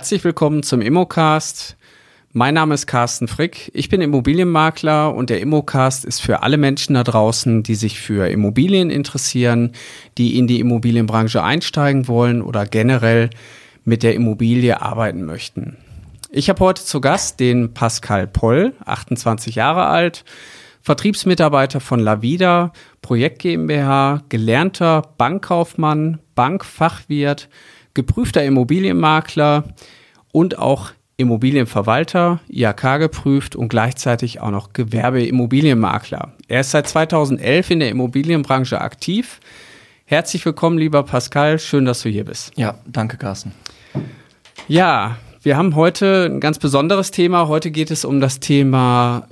[0.00, 1.76] Herzlich willkommen zum Immocast.
[2.32, 3.70] Mein Name ist Carsten Frick.
[3.74, 8.26] Ich bin Immobilienmakler und der Immocast ist für alle Menschen da draußen, die sich für
[8.30, 9.72] Immobilien interessieren,
[10.16, 13.28] die in die Immobilienbranche einsteigen wollen oder generell
[13.84, 15.76] mit der Immobilie arbeiten möchten.
[16.30, 20.24] Ich habe heute zu Gast den Pascal Poll, 28 Jahre alt,
[20.80, 22.72] Vertriebsmitarbeiter von Lavida,
[23.02, 27.50] Projekt GmbH, gelernter Bankkaufmann, Bankfachwirt,
[28.00, 29.64] geprüfter Immobilienmakler
[30.32, 36.32] und auch Immobilienverwalter, IHK geprüft und gleichzeitig auch noch Gewerbeimmobilienmakler.
[36.48, 39.40] Er ist seit 2011 in der Immobilienbranche aktiv.
[40.06, 41.58] Herzlich willkommen, lieber Pascal.
[41.58, 42.52] Schön, dass du hier bist.
[42.56, 43.52] Ja, danke, Carsten.
[44.66, 47.48] Ja, wir haben heute ein ganz besonderes Thema.
[47.48, 49.26] Heute geht es um das Thema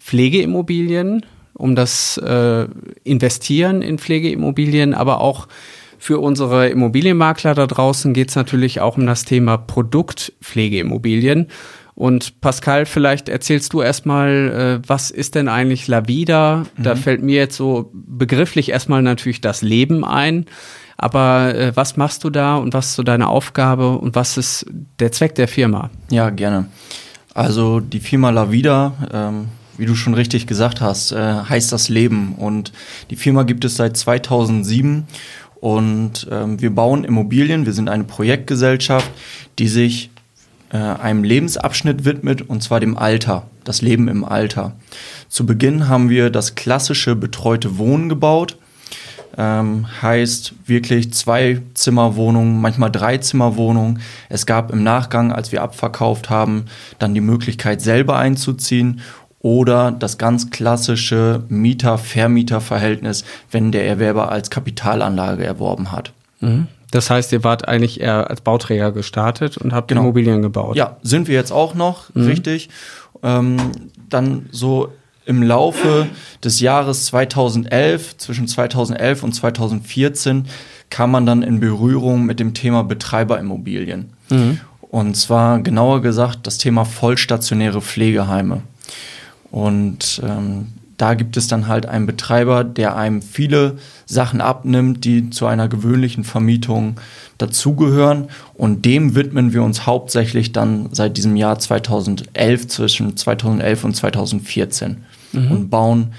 [0.00, 1.24] Pflegeimmobilien,
[1.54, 2.66] um das äh,
[3.04, 5.46] Investieren in Pflegeimmobilien, aber auch
[5.98, 11.48] für unsere Immobilienmakler da draußen geht es natürlich auch um das Thema Produktpflegeimmobilien.
[11.94, 16.64] Und Pascal, vielleicht erzählst du erstmal, äh, was ist denn eigentlich Lavida?
[16.76, 16.82] Mhm.
[16.84, 20.46] Da fällt mir jetzt so begrifflich erstmal natürlich das Leben ein.
[20.96, 24.66] Aber äh, was machst du da und was ist so deine Aufgabe und was ist
[25.00, 25.90] der Zweck der Firma?
[26.10, 26.66] Ja, gerne.
[27.34, 32.34] Also die Firma Lavida, ähm, wie du schon richtig gesagt hast, äh, heißt das Leben.
[32.36, 32.72] Und
[33.10, 35.06] die Firma gibt es seit 2007
[35.60, 37.66] und ähm, wir bauen Immobilien.
[37.66, 39.10] Wir sind eine Projektgesellschaft,
[39.58, 40.10] die sich
[40.70, 44.72] äh, einem Lebensabschnitt widmet, und zwar dem Alter, das Leben im Alter.
[45.28, 48.56] Zu Beginn haben wir das klassische betreute Wohnen gebaut.
[49.36, 54.00] Ähm, heißt wirklich zwei Zimmerwohnungen, manchmal drei Zimmerwohnungen.
[54.28, 56.64] Es gab im Nachgang, als wir abverkauft haben,
[56.98, 59.00] dann die Möglichkeit selber einzuziehen
[59.40, 66.12] oder das ganz klassische Mieter-Vermieter-Verhältnis, wenn der Erwerber als Kapitalanlage erworben hat.
[66.40, 66.66] Mhm.
[66.90, 70.02] Das heißt, ihr wart eigentlich eher als Bauträger gestartet und habt genau.
[70.02, 70.76] Immobilien gebaut.
[70.76, 72.24] Ja, sind wir jetzt auch noch, mhm.
[72.24, 72.70] richtig.
[73.22, 73.58] Ähm,
[74.08, 74.92] dann so
[75.26, 76.06] im Laufe
[76.42, 80.46] des Jahres 2011, zwischen 2011 und 2014,
[80.88, 84.10] kam man dann in Berührung mit dem Thema Betreiberimmobilien.
[84.30, 84.60] Mhm.
[84.80, 88.62] Und zwar genauer gesagt das Thema vollstationäre Pflegeheime.
[89.50, 90.66] Und ähm,
[90.98, 95.68] da gibt es dann halt einen Betreiber, der einem viele Sachen abnimmt, die zu einer
[95.68, 96.96] gewöhnlichen Vermietung
[97.38, 98.28] dazugehören.
[98.54, 105.04] Und dem widmen wir uns hauptsächlich dann seit diesem Jahr 2011, zwischen 2011 und 2014.
[105.32, 105.50] Mhm.
[105.52, 106.14] Und bauen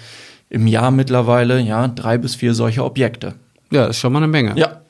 [0.50, 3.36] im Jahr mittlerweile ja drei bis vier solche Objekte.
[3.72, 4.58] Ja, das ist schon mal eine Menge.
[4.58, 4.82] Ja,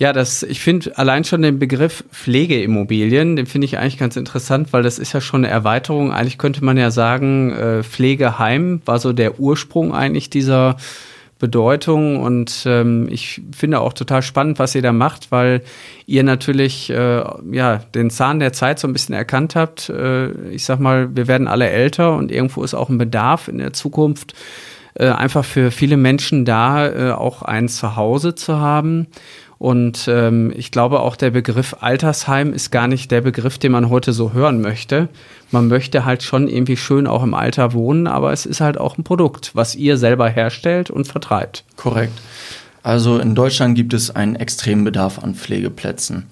[0.00, 4.72] ja, das, ich finde allein schon den Begriff Pflegeimmobilien, den finde ich eigentlich ganz interessant,
[4.72, 6.10] weil das ist ja schon eine Erweiterung.
[6.10, 10.78] Eigentlich könnte man ja sagen, äh, Pflegeheim war so der Ursprung eigentlich dieser
[11.38, 15.60] Bedeutung und ähm, ich finde auch total spannend, was ihr da macht, weil
[16.06, 17.22] ihr natürlich äh,
[17.52, 19.90] ja den Zahn der Zeit so ein bisschen erkannt habt.
[19.90, 23.58] Äh, ich sag mal, wir werden alle älter und irgendwo ist auch ein Bedarf in
[23.58, 24.32] der Zukunft
[24.94, 29.06] äh, einfach für viele Menschen da, äh, auch ein Zuhause zu haben.
[29.60, 33.90] Und ähm, ich glaube auch der Begriff Altersheim ist gar nicht der Begriff, den man
[33.90, 35.10] heute so hören möchte.
[35.50, 38.96] Man möchte halt schon irgendwie schön auch im Alter wohnen, aber es ist halt auch
[38.96, 41.64] ein Produkt, was ihr selber herstellt und vertreibt.
[41.76, 42.18] Korrekt.
[42.82, 46.28] Also in Deutschland gibt es einen extremen Bedarf an Pflegeplätzen.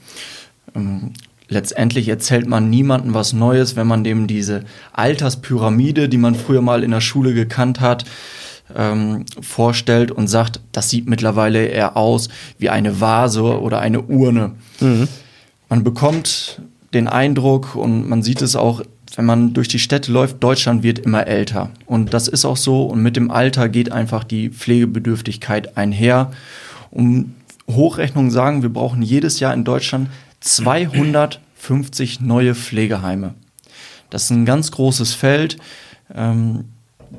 [0.74, 1.12] Ähm,
[1.50, 4.64] letztendlich erzählt man niemandem was Neues, wenn man dem diese
[4.94, 8.06] Alterspyramide, die man früher mal in der Schule gekannt hat,
[8.74, 14.52] ähm, vorstellt und sagt, das sieht mittlerweile eher aus wie eine Vase oder eine Urne.
[14.80, 15.08] Mhm.
[15.68, 16.60] Man bekommt
[16.94, 18.82] den Eindruck und man sieht es auch,
[19.16, 21.70] wenn man durch die Städte läuft, Deutschland wird immer älter.
[21.86, 22.84] Und das ist auch so.
[22.84, 26.30] Und mit dem Alter geht einfach die Pflegebedürftigkeit einher.
[26.90, 27.34] Um
[27.68, 30.08] Hochrechnungen sagen, wir brauchen jedes Jahr in Deutschland
[30.40, 33.34] 250 neue Pflegeheime.
[34.10, 35.58] Das ist ein ganz großes Feld.
[36.14, 36.64] Ähm,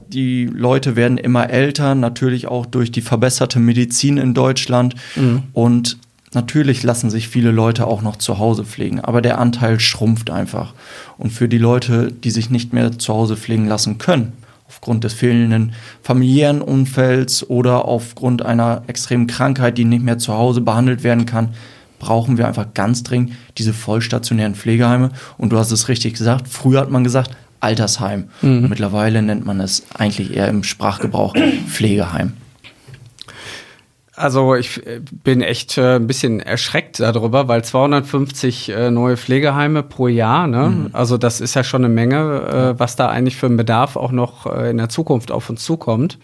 [0.08, 4.96] die Leute werden immer älter, natürlich auch durch die verbesserte Medizin in Deutschland.
[5.16, 5.44] Mhm.
[5.54, 5.98] Und
[6.34, 10.74] natürlich lassen sich viele Leute auch noch zu Hause pflegen, aber der Anteil schrumpft einfach.
[11.18, 14.34] Und für die Leute, die sich nicht mehr zu Hause pflegen lassen können,
[14.68, 20.62] aufgrund des fehlenden familiären Umfelds oder aufgrund einer extremen Krankheit, die nicht mehr zu Hause
[20.62, 21.50] behandelt werden kann,
[21.98, 25.12] brauchen wir einfach ganz dringend diese vollstationären Pflegeheime.
[25.38, 28.30] Und du hast es richtig gesagt, früher hat man gesagt, Altersheim.
[28.42, 28.68] Mhm.
[28.70, 31.36] Mittlerweile nennt man es eigentlich eher im Sprachgebrauch
[31.68, 32.34] Pflegeheim.
[34.16, 39.82] Also ich äh, bin echt äh, ein bisschen erschreckt darüber, weil 250 äh, neue Pflegeheime
[39.82, 40.70] pro Jahr, ne?
[40.70, 40.90] Mhm.
[40.92, 44.12] also das ist ja schon eine Menge, äh, was da eigentlich für einen Bedarf auch
[44.12, 46.18] noch in der Zukunft auf uns zukommt.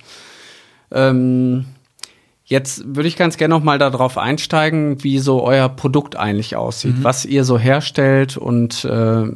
[0.92, 1.66] Ähm,
[2.48, 7.00] Jetzt würde ich ganz gerne noch mal darauf einsteigen, wie so euer Produkt eigentlich aussieht,
[7.00, 7.04] mhm.
[7.04, 9.32] was ihr so herstellt und äh, für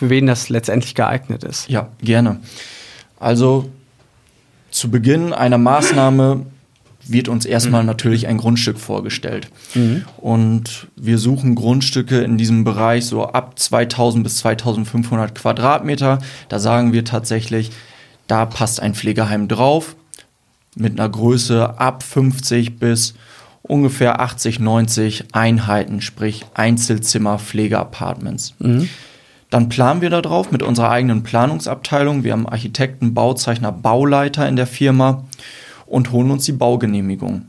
[0.00, 1.68] wen das letztendlich geeignet ist.
[1.68, 2.38] Ja, gerne.
[3.18, 3.70] Also
[4.70, 6.46] zu Beginn einer Maßnahme
[7.06, 7.88] wird uns erstmal mhm.
[7.88, 9.48] natürlich ein Grundstück vorgestellt.
[9.74, 10.04] Mhm.
[10.16, 16.20] Und wir suchen Grundstücke in diesem Bereich so ab 2000 bis 2500 Quadratmeter.
[16.48, 17.72] Da sagen wir tatsächlich,
[18.28, 19.96] da passt ein Pflegeheim drauf
[20.76, 23.14] mit einer Größe ab 50 bis
[23.62, 28.54] ungefähr 80, 90 Einheiten, sprich Einzelzimmer, Pflegeapartments.
[28.58, 28.88] Mhm.
[29.50, 32.24] Dann planen wir darauf mit unserer eigenen Planungsabteilung.
[32.24, 35.24] Wir haben Architekten, Bauzeichner, Bauleiter in der Firma
[35.86, 37.46] und holen uns die Baugenehmigung.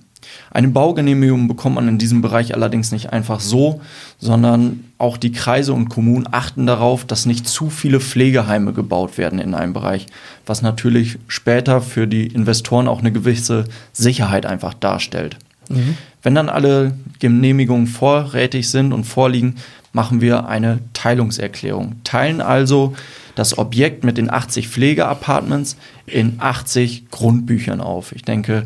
[0.55, 3.81] Eine Baugenehmigung bekommt man in diesem Bereich allerdings nicht einfach so,
[4.19, 9.39] sondern auch die Kreise und Kommunen achten darauf, dass nicht zu viele Pflegeheime gebaut werden
[9.39, 10.05] in einem Bereich,
[10.45, 15.35] was natürlich später für die Investoren auch eine gewisse Sicherheit einfach darstellt.
[15.67, 15.97] Mhm.
[16.23, 19.55] Wenn dann alle Genehmigungen vorrätig sind und vorliegen,
[19.95, 21.95] machen wir eine Teilungserklärung.
[22.03, 22.93] Teilen also
[23.33, 28.11] das Objekt mit den 80 Pflegeapartments in 80 Grundbüchern auf.
[28.11, 28.65] Ich denke,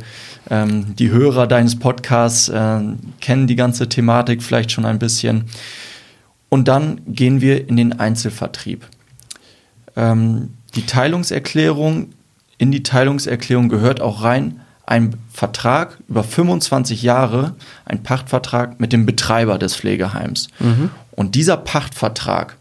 [0.50, 2.80] ähm, die Hörer deines Podcasts äh,
[3.22, 5.46] kennen die ganze Thematik vielleicht schon ein bisschen.
[6.50, 8.88] Und dann gehen wir in den Einzelvertrieb.
[9.96, 12.10] Ähm, die Teilungserklärung,
[12.58, 17.54] in die Teilungserklärung gehört auch rein ein Vertrag über 25 Jahre,
[17.86, 20.48] ein Pachtvertrag mit dem Betreiber des Pflegeheims.
[20.60, 20.90] Mhm.
[21.20, 22.56] Und dieser Pachtvertrag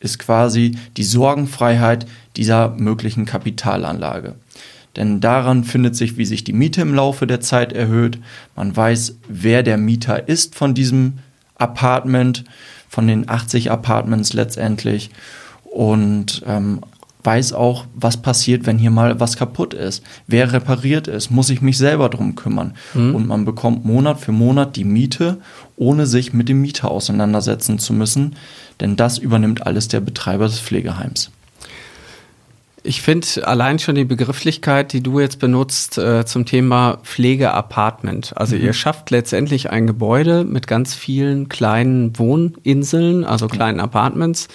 [0.00, 4.34] ist quasi die Sorgenfreiheit dieser möglichen Kapitalanlage.
[4.96, 8.18] Denn daran findet sich, wie sich die Miete im Laufe der Zeit erhöht.
[8.56, 11.18] Man weiß, wer der Mieter ist von diesem
[11.54, 12.42] Apartment,
[12.88, 15.10] von den 80 Apartments letztendlich.
[15.62, 16.80] Und ähm,
[17.22, 20.02] weiß auch, was passiert, wenn hier mal was kaputt ist.
[20.26, 21.30] Wer repariert es?
[21.30, 22.74] Muss ich mich selber drum kümmern?
[22.94, 23.14] Mhm.
[23.14, 25.38] Und man bekommt Monat für Monat die Miete,
[25.76, 28.36] ohne sich mit dem Mieter auseinandersetzen zu müssen
[28.80, 31.30] denn das übernimmt alles der Betreiber des Pflegeheims.
[32.82, 38.32] Ich finde allein schon die Begrifflichkeit, die du jetzt benutzt äh, zum Thema Pflegeapartment.
[38.38, 38.62] Also mhm.
[38.62, 44.48] ihr schafft letztendlich ein Gebäude mit ganz vielen kleinen Wohninseln, also kleinen Apartments,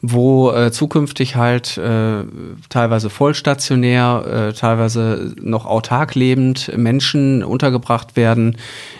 [0.00, 2.22] wo äh, zukünftig halt äh,
[2.68, 8.56] teilweise vollstationär, äh, teilweise noch autark lebend Menschen untergebracht werden,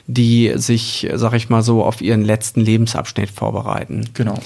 [0.07, 4.09] die sich, sag ich mal so, auf ihren letzten Lebensabschnitt vorbereiten.
[4.15, 4.39] Genau.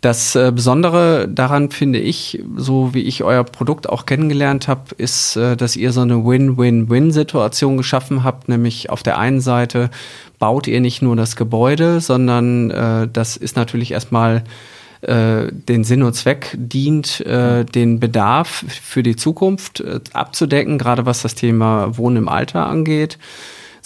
[0.00, 5.34] Das äh, Besondere daran finde ich, so wie ich euer Produkt auch kennengelernt habe, ist,
[5.34, 8.48] äh, dass ihr so eine Win-Win-Win-Situation geschaffen habt.
[8.48, 9.90] Nämlich auf der einen Seite
[10.38, 14.44] baut ihr nicht nur das Gebäude, sondern äh, das ist natürlich erstmal
[15.00, 21.06] äh, den Sinn und Zweck dient, äh, den Bedarf für die Zukunft äh, abzudecken, gerade
[21.06, 23.18] was das Thema Wohnen im Alter angeht,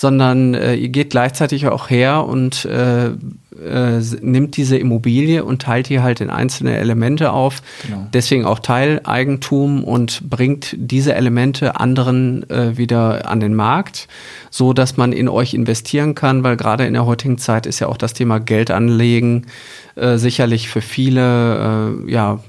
[0.02, 5.90] sondern äh, ihr geht gleichzeitig auch her und äh, äh, nimmt diese Immobilie und teilt
[5.90, 7.62] die halt in einzelne Elemente auf.
[7.86, 8.08] Genau.
[8.12, 14.08] Deswegen auch Teileigentum und bringt diese Elemente anderen äh, wieder an den Markt,
[14.50, 17.86] so dass man in euch investieren kann, weil gerade in der heutigen Zeit ist ja
[17.86, 19.46] auch das Thema Geld anlegen
[19.94, 22.40] äh, sicherlich für viele äh, ja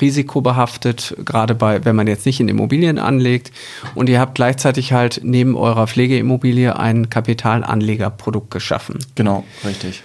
[0.00, 3.52] risikobehaftet, gerade bei, wenn man jetzt nicht in Immobilien anlegt.
[3.94, 8.98] Und ihr habt gleichzeitig halt neben eurer Pflegeimmobilie ein Kapitalanlegerprodukt geschaffen.
[9.14, 10.02] Genau, richtig.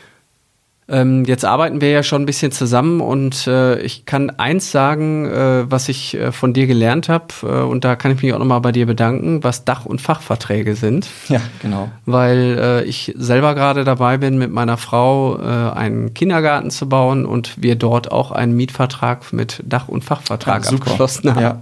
[0.89, 5.25] Ähm, jetzt arbeiten wir ja schon ein bisschen zusammen und äh, ich kann eins sagen,
[5.25, 8.39] äh, was ich äh, von dir gelernt habe äh, und da kann ich mich auch
[8.39, 11.07] nochmal bei dir bedanken, was Dach- und Fachverträge sind.
[11.27, 11.89] Ja, genau.
[12.05, 17.25] Weil äh, ich selber gerade dabei bin, mit meiner Frau äh, einen Kindergarten zu bauen
[17.25, 21.41] und wir dort auch einen Mietvertrag mit Dach- und Fachvertrag ja, abgeschlossen haben.
[21.41, 21.61] Ja.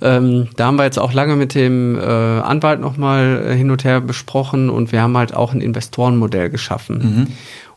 [0.00, 3.82] Ähm, da haben wir jetzt auch lange mit dem äh, Anwalt nochmal äh, hin und
[3.82, 6.98] her besprochen und wir haben halt auch ein Investorenmodell geschaffen.
[6.98, 7.26] Mhm.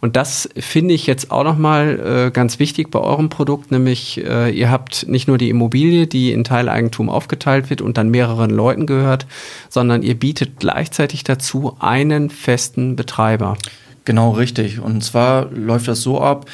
[0.02, 4.50] Und das finde ich jetzt auch nochmal äh, ganz wichtig bei eurem Produkt, nämlich äh,
[4.50, 8.88] ihr habt nicht nur die Immobilie, die in Teileigentum aufgeteilt wird und dann mehreren Leuten
[8.88, 9.28] gehört,
[9.70, 13.58] sondern ihr bietet gleichzeitig dazu einen festen Betreiber.
[14.06, 14.80] Genau richtig.
[14.80, 16.46] Und zwar läuft das so ab,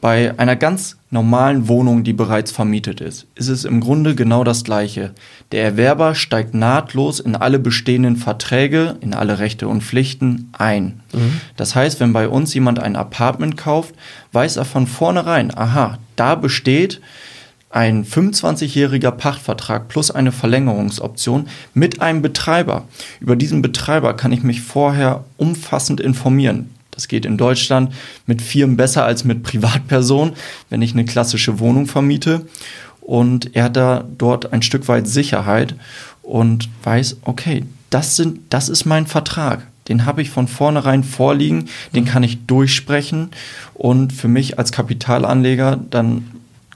[0.00, 4.62] bei einer ganz normalen Wohnung, die bereits vermietet ist, ist es im Grunde genau das
[4.62, 5.12] Gleiche.
[5.50, 11.00] Der Erwerber steigt nahtlos in alle bestehenden Verträge, in alle Rechte und Pflichten ein.
[11.12, 11.40] Mhm.
[11.56, 13.94] Das heißt, wenn bei uns jemand ein Apartment kauft,
[14.32, 17.00] weiß er von vornherein, aha, da besteht
[17.70, 22.84] ein 25-jähriger Pachtvertrag plus eine Verlängerungsoption mit einem Betreiber.
[23.20, 26.70] Über diesen Betreiber kann ich mich vorher umfassend informieren.
[27.00, 27.94] Das geht in Deutschland
[28.26, 30.34] mit Firmen besser als mit Privatpersonen,
[30.68, 32.46] wenn ich eine klassische Wohnung vermiete.
[33.00, 35.74] Und er hat da dort ein Stück weit Sicherheit
[36.20, 39.66] und weiß, okay, das, sind, das ist mein Vertrag.
[39.88, 43.30] den habe ich von vornherein vorliegen, den kann ich durchsprechen
[43.72, 46.26] und für mich als Kapitalanleger dann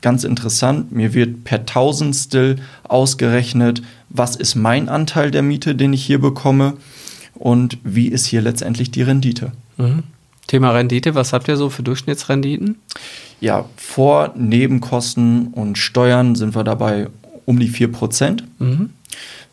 [0.00, 6.02] ganz interessant, mir wird per Tausendstel ausgerechnet, was ist mein Anteil der Miete, den ich
[6.02, 6.78] hier bekomme
[7.34, 9.52] und wie ist hier letztendlich die Rendite.
[9.76, 10.04] Mhm.
[10.46, 12.76] Thema Rendite, was habt ihr so für Durchschnittsrenditen?
[13.40, 17.08] Ja, vor Nebenkosten und Steuern sind wir dabei
[17.46, 18.42] um die 4%.
[18.58, 18.90] Mhm.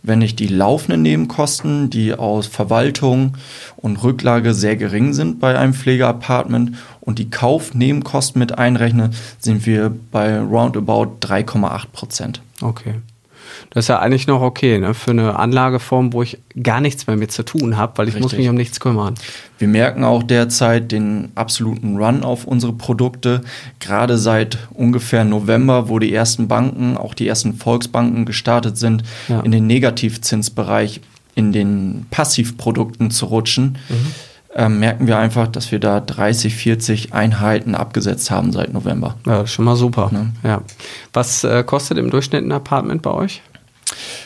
[0.03, 3.37] Wenn ich die laufenden Nebenkosten, die aus Verwaltung
[3.77, 9.95] und Rücklage sehr gering sind bei einem Pflegeapartment und die Kaufnebenkosten mit einrechne, sind wir
[10.11, 12.41] bei roundabout 3,8 Prozent.
[12.61, 12.95] Okay.
[13.69, 14.93] Das ist ja eigentlich noch okay, ne?
[14.93, 18.31] Für eine Anlageform, wo ich gar nichts mehr mit zu tun habe, weil ich Richtig.
[18.31, 19.15] muss mich um nichts kümmern.
[19.57, 23.41] Wir merken auch derzeit den absoluten Run auf unsere Produkte.
[23.79, 29.39] Gerade seit ungefähr November, wo die ersten Banken, auch die ersten Volksbanken gestartet sind, ja.
[29.41, 31.01] in den Negativzinsbereich,
[31.35, 33.77] in den Passivprodukten zu rutschen.
[33.89, 34.13] Mhm.
[34.53, 39.15] Ähm, merken wir einfach, dass wir da 30, 40 Einheiten abgesetzt haben seit November.
[39.25, 40.09] Ja, schon mal super.
[40.11, 40.33] Ne?
[40.43, 40.61] Ja.
[41.13, 43.41] Was äh, kostet im Durchschnitt ein Apartment bei euch?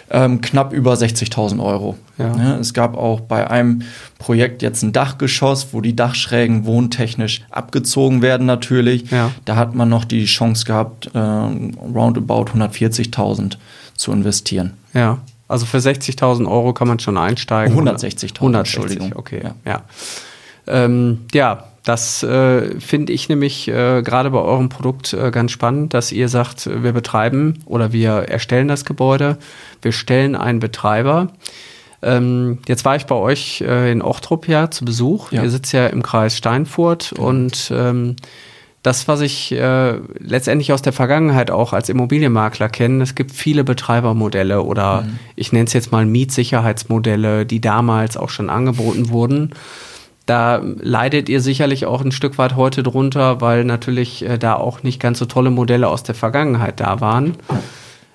[0.09, 1.97] ähm, knapp über 60.000 Euro.
[2.17, 2.35] Ja.
[2.37, 3.81] Ja, es gab auch bei einem
[4.19, 9.09] Projekt jetzt ein Dachgeschoss, wo die Dachschrägen wohntechnisch abgezogen werden natürlich.
[9.11, 9.31] Ja.
[9.45, 13.57] Da hat man noch die Chance gehabt, äh, roundabout 140.000
[13.95, 14.73] zu investieren.
[14.93, 17.77] Ja, also für 60.000 Euro kann man schon einsteigen.
[17.77, 19.13] 160.000, 160, Entschuldigung.
[19.15, 19.55] Okay, ja.
[19.65, 19.81] ja.
[20.67, 25.93] Ähm, ja, das äh, finde ich nämlich äh, gerade bei eurem Produkt äh, ganz spannend,
[25.93, 29.37] dass ihr sagt, wir betreiben oder wir erstellen das Gebäude,
[29.83, 31.27] wir stellen einen Betreiber.
[32.01, 35.31] Ähm, jetzt war ich bei euch äh, in Ochtrup ja zu Besuch.
[35.31, 35.43] Ja.
[35.43, 37.27] Ihr sitzt ja im Kreis Steinfurt genau.
[37.27, 38.15] und ähm,
[38.85, 43.63] das, was ich äh, letztendlich aus der Vergangenheit auch als Immobilienmakler kenne, es gibt viele
[43.63, 45.19] Betreibermodelle oder mhm.
[45.35, 49.55] ich nenne es jetzt mal Mietsicherheitsmodelle, die damals auch schon angeboten wurden.
[50.27, 54.83] Da leidet ihr sicherlich auch ein Stück weit heute drunter, weil natürlich äh, da auch
[54.83, 57.37] nicht ganz so tolle Modelle aus der Vergangenheit da waren.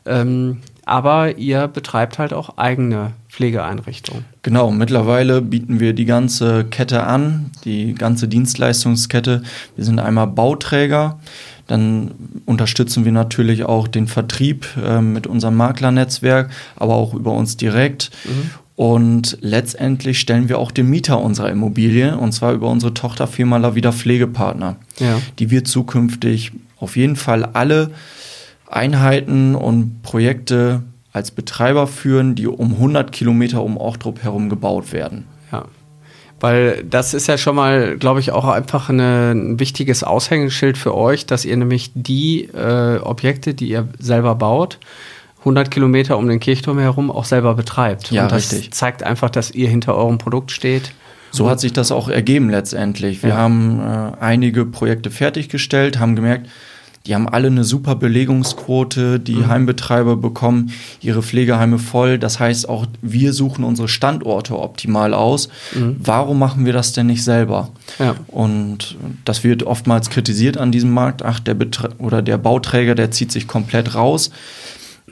[0.07, 4.25] Ähm, aber ihr betreibt halt auch eigene Pflegeeinrichtungen.
[4.43, 9.43] Genau, mittlerweile bieten wir die ganze Kette an, die ganze Dienstleistungskette.
[9.77, 11.21] Wir sind einmal Bauträger,
[11.69, 12.11] dann
[12.47, 18.11] unterstützen wir natürlich auch den Vertrieb äh, mit unserem Maklernetzwerk, aber auch über uns direkt.
[18.25, 18.51] Mhm.
[18.75, 23.93] Und letztendlich stellen wir auch den Mieter unserer Immobilie, und zwar über unsere Tochterfirma Lavida
[23.93, 24.77] Pflegepartner.
[24.99, 25.21] Ja.
[25.39, 27.91] Die wird zukünftig auf jeden Fall alle
[28.67, 35.27] Einheiten und Projekte als Betreiber führen, die um 100 Kilometer um Ochtrup herum gebaut werden.
[35.51, 35.65] Ja.
[36.39, 40.95] Weil das ist ja schon mal, glaube ich, auch einfach eine, ein wichtiges Aushängeschild für
[40.95, 44.79] euch, dass ihr nämlich die äh, Objekte, die ihr selber baut,
[45.41, 48.11] 100 Kilometer um den Kirchturm herum auch selber betreibt.
[48.11, 48.73] Ja, und das richtig.
[48.73, 50.93] zeigt einfach, dass ihr hinter eurem Produkt steht.
[51.33, 53.23] So hat sich das auch ergeben letztendlich.
[53.23, 53.37] Wir ja.
[53.37, 56.49] haben äh, einige Projekte fertiggestellt, haben gemerkt,
[57.07, 59.19] die haben alle eine super Belegungsquote.
[59.21, 59.49] Die mhm.
[59.49, 62.19] Heimbetreiber bekommen ihre Pflegeheime voll.
[62.19, 65.49] Das heißt, auch wir suchen unsere Standorte optimal aus.
[65.75, 65.97] Mhm.
[65.99, 67.71] Warum machen wir das denn nicht selber?
[67.99, 68.17] Ja.
[68.29, 71.23] Und das wird oftmals kritisiert an diesem Markt.
[71.23, 74.31] Ach, der Betre oder der Bauträger, der zieht sich komplett raus.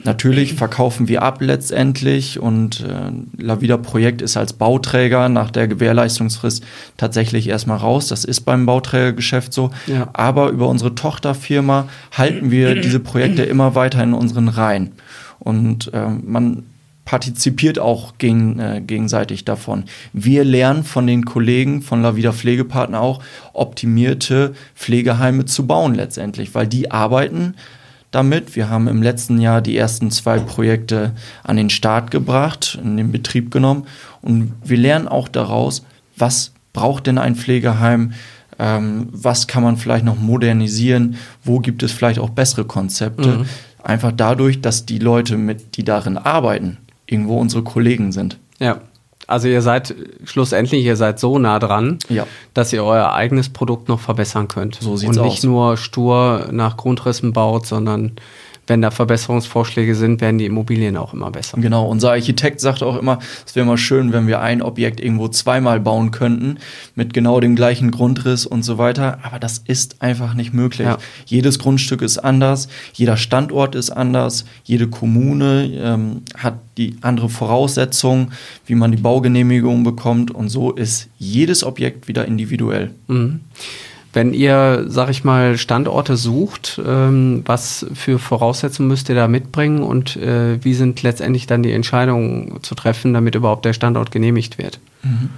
[0.05, 6.65] Natürlich verkaufen wir ab letztendlich und äh, Lavida Projekt ist als Bauträger nach der Gewährleistungsfrist
[6.97, 8.09] tatsächlich erstmal raus.
[8.09, 9.71] Das ist beim Bauträgergeschäft so.
[9.87, 10.09] Ja.
[10.13, 14.93] Aber über unsere Tochterfirma halten wir diese Projekte immer weiter in unseren Reihen.
[15.41, 16.65] Und äh, man
[17.09, 19.85] partizipiert auch gegen, äh, gegenseitig davon.
[20.13, 23.23] Wir lernen von den Kollegen von Lavida Pflegepartner auch,
[23.55, 27.55] optimierte Pflegeheime zu bauen letztendlich, weil die arbeiten
[28.11, 28.57] damit.
[28.57, 31.13] Wir haben im letzten Jahr die ersten zwei Projekte
[31.45, 33.87] an den Start gebracht, in den Betrieb genommen
[34.23, 35.85] und wir lernen auch daraus,
[36.17, 38.13] was braucht denn ein Pflegeheim,
[38.59, 43.39] ähm, was kann man vielleicht noch modernisieren, wo gibt es vielleicht auch bessere Konzepte.
[43.39, 43.45] Mhm.
[43.83, 48.39] Einfach dadurch, dass die Leute, mit, die darin arbeiten, irgendwo unsere Kollegen sind.
[48.59, 48.81] Ja.
[49.29, 49.95] Also ihr seid
[50.25, 52.27] schlussendlich, ihr seid so nah dran, ja.
[52.55, 54.77] dass ihr euer eigenes Produkt noch verbessern könnt.
[54.77, 55.45] So sieht's Und nicht aus.
[55.45, 58.13] nur stur nach Grundrissen baut, sondern
[58.69, 61.59] wenn da Verbesserungsvorschläge sind, werden die Immobilien auch immer besser.
[61.61, 65.29] Genau, unser Architekt sagt auch immer, es wäre mal schön, wenn wir ein Objekt irgendwo
[65.29, 66.59] zweimal bauen könnten,
[66.95, 69.19] mit genau dem gleichen Grundriss und so weiter.
[69.23, 70.87] Aber das ist einfach nicht möglich.
[70.87, 70.99] Ja.
[71.27, 78.33] Jedes Grundstück ist anders, jeder Standort ist anders, jede Kommune ähm, hat die andere Voraussetzungen,
[78.67, 82.91] wie man die Baugenehmigung bekommt und so ist jedes Objekt wieder individuell.
[83.09, 83.41] Mhm.
[84.13, 89.83] Wenn ihr, sag ich mal, Standorte sucht, ähm, was für Voraussetzungen müsst ihr da mitbringen
[89.83, 94.57] und äh, wie sind letztendlich dann die Entscheidungen zu treffen, damit überhaupt der Standort genehmigt
[94.57, 94.81] wird?
[95.03, 95.31] Mhm.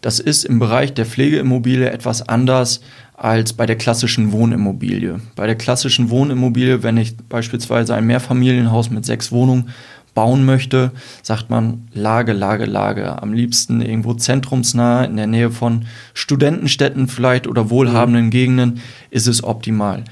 [0.00, 2.80] Das ist im Bereich der Pflegeimmobilie etwas anders
[3.14, 5.20] als bei der klassischen Wohnimmobilie.
[5.34, 9.70] Bei der klassischen Wohnimmobilie, wenn ich beispielsweise ein Mehrfamilienhaus mit sechs Wohnungen
[10.18, 10.90] bauen möchte,
[11.22, 13.22] sagt man Lage, Lage, Lage.
[13.22, 18.30] Am liebsten irgendwo zentrumsnah, in der Nähe von Studentenstädten vielleicht oder wohlhabenden mhm.
[18.30, 20.02] Gegenden, ist es optimal.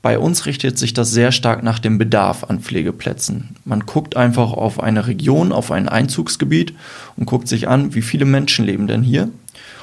[0.00, 3.56] Bei uns richtet sich das sehr stark nach dem Bedarf an Pflegeplätzen.
[3.64, 6.74] Man guckt einfach auf eine Region, auf ein Einzugsgebiet
[7.16, 9.28] und guckt sich an, wie viele Menschen leben denn hier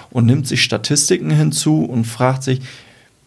[0.09, 2.61] und nimmt sich Statistiken hinzu und fragt sich,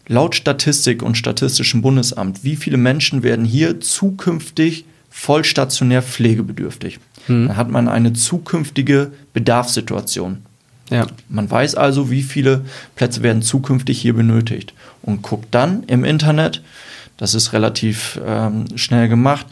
[0.07, 6.99] laut Statistik und Statistischem Bundesamt, wie viele Menschen werden hier zukünftig vollstationär pflegebedürftig?
[7.27, 7.47] Hm.
[7.47, 10.39] Dann hat man eine zukünftige Bedarfssituation.
[10.89, 11.07] Ja.
[11.27, 16.63] Man weiß also, wie viele Plätze werden zukünftig hier benötigt und guckt dann im Internet,
[17.17, 19.45] das ist relativ ähm, schnell gemacht,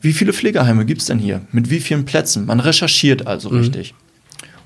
[0.00, 1.42] wie viele Pflegeheime gibt es denn hier?
[1.52, 2.46] Mit wie vielen Plätzen?
[2.46, 3.58] Man recherchiert also mhm.
[3.58, 3.94] richtig.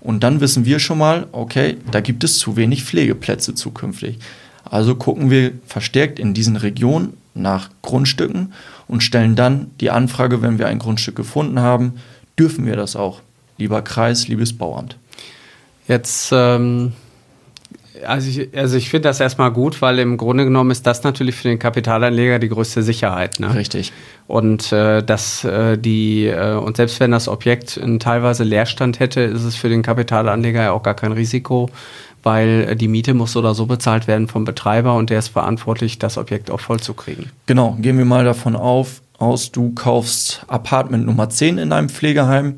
[0.00, 4.18] Und dann wissen wir schon mal, okay, da gibt es zu wenig Pflegeplätze zukünftig.
[4.64, 8.52] Also gucken wir verstärkt in diesen Regionen nach Grundstücken
[8.88, 11.94] und stellen dann die Anfrage, wenn wir ein Grundstück gefunden haben,
[12.38, 13.20] dürfen wir das auch?
[13.58, 14.96] Lieber Kreis, liebes Bauamt.
[15.88, 16.92] Jetzt, ähm,
[18.04, 21.36] also ich, also ich finde das erstmal gut, weil im Grunde genommen ist das natürlich
[21.36, 23.40] für den Kapitalanleger die größte Sicherheit.
[23.40, 23.54] Ne?
[23.54, 23.92] Richtig.
[24.26, 29.22] Und äh, dass äh, die, äh, und selbst wenn das Objekt einen teilweise Leerstand hätte,
[29.22, 31.70] ist es für den Kapitalanleger ja auch gar kein Risiko,
[32.26, 36.18] weil die Miete muss oder so bezahlt werden vom Betreiber und der ist verantwortlich, das
[36.18, 37.30] Objekt auch voll zu kriegen.
[37.46, 42.56] Genau, gehen wir mal davon auf, aus, du kaufst Apartment Nummer 10 in deinem Pflegeheim.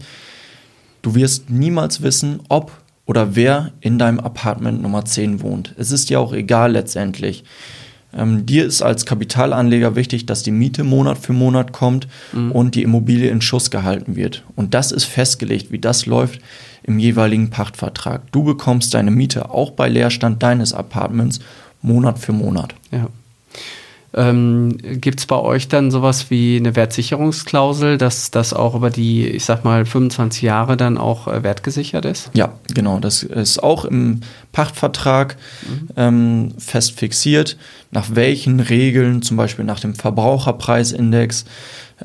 [1.02, 2.72] Du wirst niemals wissen, ob
[3.04, 5.75] oder wer in deinem Apartment Nummer 10 wohnt.
[5.76, 7.44] Es ist dir auch egal letztendlich.
[8.12, 12.53] Ähm, dir ist als Kapitalanleger wichtig, dass die Miete Monat für Monat kommt mhm.
[12.53, 14.44] und die Immobilie in Schuss gehalten wird.
[14.57, 16.40] Und das ist festgelegt, wie das läuft
[16.83, 18.33] im jeweiligen Pachtvertrag.
[18.33, 21.40] Du bekommst deine Miete auch bei Leerstand deines Apartments
[21.83, 22.75] Monat für Monat.
[22.90, 23.09] Ja.
[24.14, 29.27] Ähm, Gibt es bei euch dann sowas wie eine Wertsicherungsklausel, dass das auch über die,
[29.27, 32.31] ich sag mal, 25 Jahre dann auch äh, wertgesichert ist?
[32.33, 33.01] Ja, genau.
[33.01, 34.21] Das ist auch im
[34.53, 35.37] Pachtvertrag
[35.68, 35.88] mhm.
[35.97, 37.59] ähm, fest fixiert,
[37.90, 41.44] nach welchen Regeln, zum Beispiel nach dem Verbraucherpreisindex,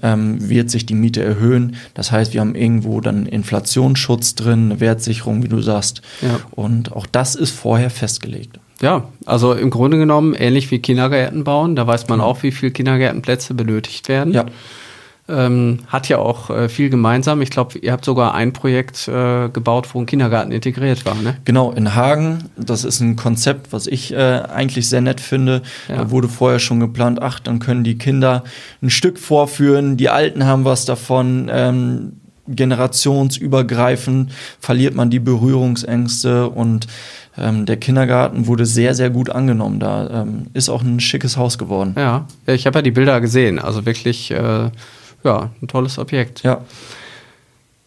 [0.02, 1.78] ähm, wird sich die Miete erhöhen.
[1.94, 6.02] Das heißt, wir haben irgendwo dann Inflationsschutz drin, eine Wertsicherung, wie du sagst.
[6.22, 6.40] Ja.
[6.52, 8.60] Und auch das ist vorher festgelegt.
[8.84, 11.78] Ja, also im Grunde genommen ähnlich wie Kindergärten bauen.
[11.78, 12.26] Da weiß man mhm.
[12.26, 14.34] auch, wie viele Kindergärtenplätze benötigt werden.
[14.34, 14.46] Ja.
[15.30, 17.42] Ähm, hat ja auch äh, viel gemeinsam.
[17.42, 21.16] Ich glaube, ihr habt sogar ein Projekt äh, gebaut, wo ein Kindergarten integriert war.
[21.16, 21.38] Ne?
[21.46, 22.50] Genau, in Hagen.
[22.58, 25.62] Das ist ein Konzept, was ich äh, eigentlich sehr nett finde.
[25.88, 25.96] Ja.
[25.96, 28.44] Da wurde vorher schon geplant, ach, dann können die Kinder
[28.82, 31.50] ein Stück vorführen, die Alten haben was davon.
[31.50, 36.88] Ähm, generationsübergreifend verliert man die Berührungsängste und
[37.38, 39.80] ähm, der Kindergarten wurde sehr, sehr gut angenommen.
[39.80, 41.96] Da ähm, ist auch ein schickes Haus geworden.
[41.98, 43.60] Ja, ich habe ja die Bilder gesehen.
[43.60, 44.70] Also wirklich, äh,
[45.24, 46.44] ja, ein tolles Objekt.
[46.44, 46.62] Ja.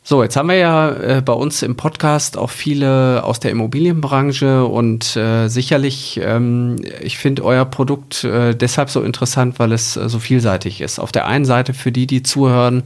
[0.08, 4.64] So, jetzt haben wir ja äh, bei uns im Podcast auch viele aus der Immobilienbranche
[4.64, 10.08] und äh, sicherlich, ähm, ich finde euer Produkt äh, deshalb so interessant, weil es äh,
[10.08, 11.00] so vielseitig ist.
[11.00, 12.84] Auf der einen Seite für die, die zuhören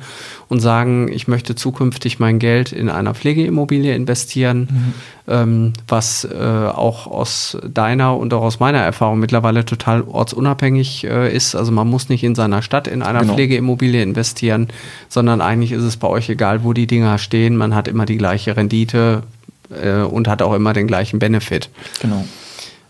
[0.48, 4.94] und sagen, ich möchte zukünftig mein Geld in einer Pflegeimmobilie investieren, mhm.
[5.28, 11.30] ähm, was äh, auch aus deiner und auch aus meiner Erfahrung mittlerweile total ortsunabhängig äh,
[11.36, 11.54] ist.
[11.54, 13.34] Also man muss nicht in seiner Stadt in einer genau.
[13.34, 14.68] Pflegeimmobilie investieren,
[15.10, 18.06] sondern eigentlich ist es bei euch egal, wo die Dinge Dinger stehen, man hat immer
[18.06, 19.22] die gleiche Rendite
[19.70, 21.68] äh, und hat auch immer den gleichen Benefit.
[22.00, 22.24] Genau.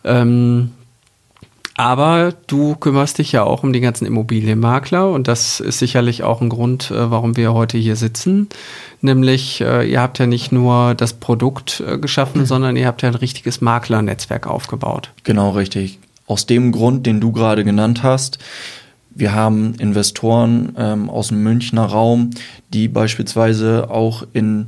[0.04, 0.72] Ähm,
[1.74, 6.42] aber du kümmerst dich ja auch um die ganzen Immobilienmakler und das ist sicherlich auch
[6.42, 8.48] ein Grund, äh, warum wir heute hier sitzen.
[9.00, 12.46] Nämlich, äh, ihr habt ja nicht nur das Produkt äh, geschaffen, mhm.
[12.46, 15.10] sondern ihr habt ja ein richtiges Maklernetzwerk aufgebaut.
[15.24, 15.98] Genau, richtig.
[16.26, 18.38] Aus dem Grund, den du gerade genannt hast,
[19.20, 22.30] wir haben Investoren ähm, aus dem Münchner Raum,
[22.72, 24.66] die beispielsweise auch in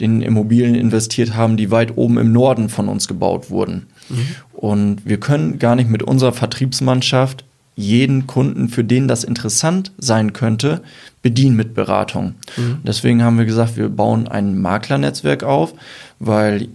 [0.00, 3.86] den Immobilien investiert haben, die weit oben im Norden von uns gebaut wurden.
[4.08, 4.26] Mhm.
[4.52, 7.44] Und wir können gar nicht mit unserer Vertriebsmannschaft
[7.76, 10.82] jeden Kunden, für den das interessant sein könnte,
[11.22, 12.34] bedienen mit Beratung.
[12.56, 12.78] Mhm.
[12.84, 15.74] Deswegen haben wir gesagt, wir bauen ein Maklernetzwerk auf,
[16.18, 16.68] weil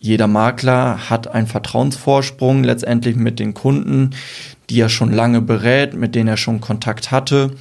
[0.00, 4.10] jeder Makler hat einen Vertrauensvorsprung letztendlich mit den Kunden,
[4.70, 7.52] die er schon lange berät, mit denen er schon Kontakt hatte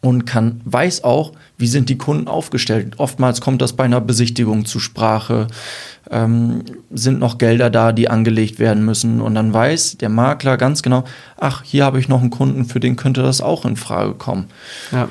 [0.00, 2.94] und kann, weiß auch, wie sind die Kunden aufgestellt.
[2.98, 5.46] Oftmals kommt das bei einer Besichtigung zu Sprache,
[6.10, 10.82] ähm, sind noch Gelder da, die angelegt werden müssen und dann weiß der Makler ganz
[10.82, 11.04] genau,
[11.38, 14.46] ach, hier habe ich noch einen Kunden, für den könnte das auch in Frage kommen.
[14.92, 15.08] Ja.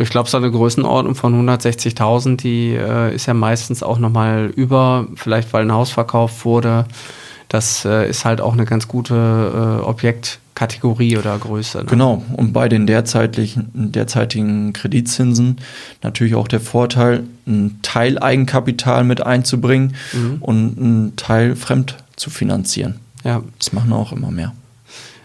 [0.00, 4.50] Und ich glaube, so eine Größenordnung von 160.000, die äh, ist ja meistens auch nochmal
[4.56, 6.86] über, vielleicht weil ein Haus verkauft wurde.
[7.50, 11.80] Das äh, ist halt auch eine ganz gute äh, Objektkategorie oder Größe.
[11.80, 11.84] Ne?
[11.84, 12.22] Genau.
[12.32, 15.58] Und bei den derzeitigen, derzeitigen Kreditzinsen
[16.02, 20.36] natürlich auch der Vorteil, ein Teil Eigenkapital mit einzubringen mhm.
[20.40, 23.00] und ein Teil fremd zu finanzieren.
[23.22, 23.42] Ja.
[23.58, 24.54] Das machen auch immer mehr.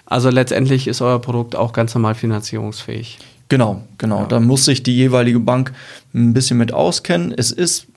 [0.06, 3.20] Also letztendlich ist euer Produkt auch ganz normal finanzierungsfähig.
[3.50, 4.22] Genau, genau.
[4.22, 4.26] Ja.
[4.28, 5.74] Da muss sich die jeweilige Bank
[6.14, 7.34] ein bisschen mit auskennen.
[7.36, 7.88] Es ist,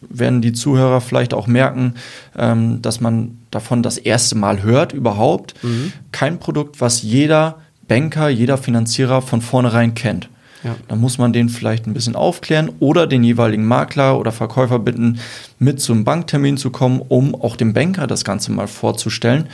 [0.00, 1.94] werden die Zuhörer vielleicht auch merken,
[2.36, 5.54] ähm, dass man davon das erste Mal hört überhaupt.
[5.62, 5.92] Mhm.
[6.12, 10.28] Kein Produkt, was jeder Banker, jeder Finanzierer von vornherein kennt.
[10.62, 10.76] Ja.
[10.88, 15.18] Dann muss man den vielleicht ein bisschen aufklären oder den jeweiligen Makler oder Verkäufer bitten,
[15.58, 19.46] mit zum Banktermin zu kommen, um auch dem Banker das Ganze mal vorzustellen,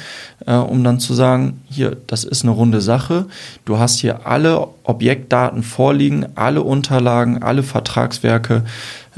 [0.47, 3.27] äh, um dann zu sagen, hier, das ist eine runde Sache.
[3.65, 8.65] Du hast hier alle Objektdaten vorliegen, alle Unterlagen, alle Vertragswerke.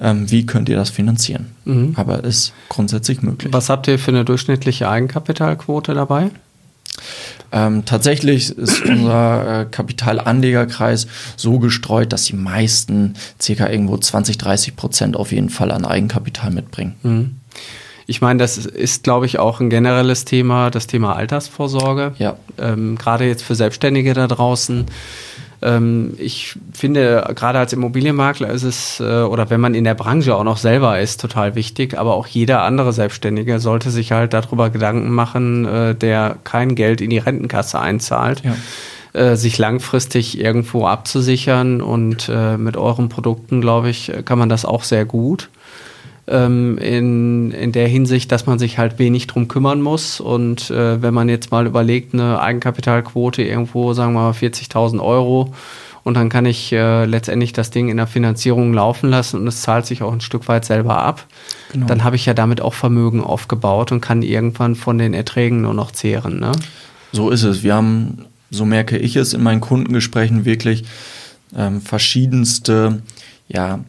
[0.00, 1.46] Ähm, wie könnt ihr das finanzieren?
[1.64, 1.92] Mhm.
[1.96, 3.52] Aber ist grundsätzlich möglich.
[3.52, 6.30] Was habt ihr für eine durchschnittliche Eigenkapitalquote dabei?
[7.50, 11.06] Ähm, tatsächlich ist unser äh, Kapitalanlegerkreis
[11.36, 16.50] so gestreut, dass die meisten circa irgendwo 20, 30 Prozent auf jeden Fall an Eigenkapital
[16.50, 16.96] mitbringen.
[17.02, 17.36] Mhm.
[18.06, 22.14] Ich meine, das ist, glaube ich, auch ein generelles Thema, das Thema Altersvorsorge.
[22.18, 22.36] Ja.
[22.56, 24.86] Ähm, Gerade jetzt für Selbstständige da draußen
[25.60, 30.34] ähm, ich finde, gerade als Immobilienmakler ist es, äh, oder wenn man in der Branche
[30.34, 31.98] auch noch selber ist, total wichtig.
[31.98, 37.00] Aber auch jeder andere Selbstständige sollte sich halt darüber Gedanken machen, äh, der kein Geld
[37.00, 38.42] in die Rentenkasse einzahlt.
[38.44, 38.54] Ja
[39.14, 44.66] äh, sich langfristig irgendwo abzusichern und äh, mit euren Produkten, glaube ich, kann man das
[44.66, 45.48] auch sehr gut
[46.28, 50.20] ähm, in, in der Hinsicht, dass man sich halt wenig drum kümmern muss.
[50.20, 55.52] Und äh, wenn man jetzt mal überlegt, eine Eigenkapitalquote irgendwo, sagen wir mal 40.000 Euro,
[56.04, 59.60] und dann kann ich äh, letztendlich das Ding in der Finanzierung laufen lassen und es
[59.60, 61.26] zahlt sich auch ein Stück weit selber ab.
[61.70, 61.84] Genau.
[61.84, 65.74] Dann habe ich ja damit auch Vermögen aufgebaut und kann irgendwann von den Erträgen nur
[65.74, 66.40] noch zehren.
[66.40, 66.52] Ne?
[67.12, 67.62] So ist es.
[67.62, 70.84] Wir haben, so merke ich es in meinen Kundengesprächen wirklich
[71.54, 73.02] ähm, verschiedenste
[73.48, 73.80] ja,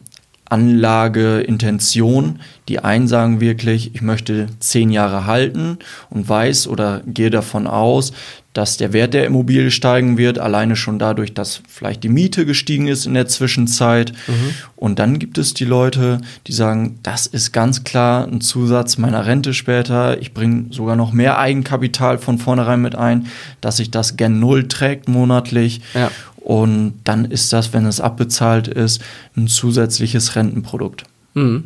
[0.50, 2.40] Anlageintention.
[2.68, 5.78] Die einen sagen wirklich, ich möchte zehn Jahre halten
[6.10, 8.12] und weiß oder gehe davon aus,
[8.52, 12.88] dass der Wert der Immobilie steigen wird, alleine schon dadurch, dass vielleicht die Miete gestiegen
[12.88, 14.12] ist in der Zwischenzeit.
[14.26, 14.54] Mhm.
[14.74, 19.24] Und dann gibt es die Leute, die sagen, das ist ganz klar ein Zusatz meiner
[19.26, 20.20] Rente später.
[20.20, 23.26] Ich bringe sogar noch mehr Eigenkapital von vornherein mit ein,
[23.60, 25.80] dass sich das gen Null trägt monatlich.
[25.94, 26.10] Ja.
[26.36, 29.00] Und dann ist das, wenn es abbezahlt ist,
[29.36, 31.04] ein zusätzliches Rentenprodukt.
[31.34, 31.64] Mhm.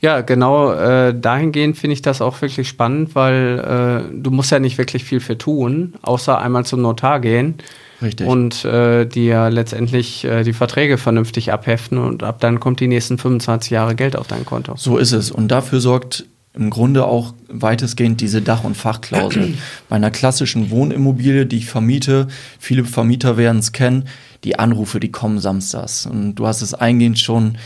[0.00, 4.58] Ja, genau äh, dahingehend finde ich das auch wirklich spannend, weil äh, du musst ja
[4.58, 7.54] nicht wirklich viel für tun, außer einmal zum Notar gehen.
[8.02, 8.26] Richtig.
[8.26, 13.18] Und äh, dir letztendlich äh, die Verträge vernünftig abheften und ab dann kommt die nächsten
[13.18, 14.74] 25 Jahre Geld auf dein Konto.
[14.76, 15.30] So ist es.
[15.30, 19.54] Und dafür sorgt im Grunde auch weitestgehend diese Dach- und Fachklausel.
[19.88, 22.28] Bei einer klassischen Wohnimmobilie, die ich vermiete,
[22.58, 24.04] viele Vermieter werden es kennen,
[24.44, 26.06] die Anrufe, die kommen samstags.
[26.06, 27.56] Und du hast es eingehend schon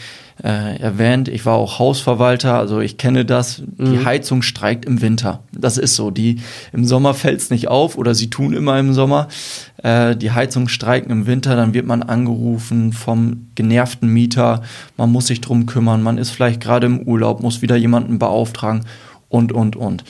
[0.43, 3.61] äh, erwähnt, ich war auch Hausverwalter, also ich kenne das.
[3.61, 3.91] Mhm.
[3.91, 5.43] Die Heizung streikt im Winter.
[5.53, 6.11] Das ist so.
[6.11, 6.41] Die
[6.73, 9.29] im Sommer fällt es nicht auf oder sie tun immer im Sommer.
[9.83, 14.63] Äh, die Heizung streiken im Winter, dann wird man angerufen vom genervten Mieter.
[14.97, 16.03] Man muss sich drum kümmern.
[16.03, 18.85] Man ist vielleicht gerade im Urlaub, muss wieder jemanden beauftragen
[19.29, 20.05] und und und.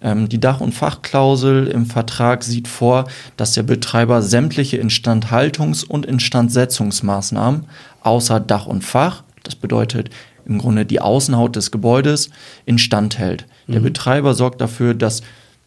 [0.00, 3.04] Ähm, die Dach- und Fachklausel im Vertrag sieht vor,
[3.36, 7.66] dass der Betreiber sämtliche Instandhaltungs- und Instandsetzungsmaßnahmen
[8.02, 10.10] außer Dach und Fach das bedeutet
[10.44, 12.30] im Grunde die Außenhaut des Gebäudes
[12.64, 13.46] instand hält.
[13.68, 13.84] Der mhm.
[13.84, 15.22] Betreiber sorgt dafür, dass,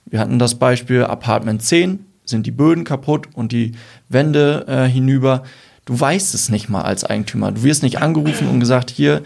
[0.05, 3.73] wir hatten das Beispiel Apartment 10, sind die Böden kaputt und die
[4.09, 5.43] Wände äh, hinüber.
[5.85, 7.51] Du weißt es nicht mal als Eigentümer.
[7.51, 9.17] Du wirst nicht angerufen und gesagt, hier,